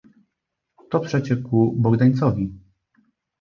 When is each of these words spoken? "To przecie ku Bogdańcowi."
"To 0.89 0.99
przecie 0.99 1.35
ku 1.37 1.75
Bogdańcowi." 1.77 2.53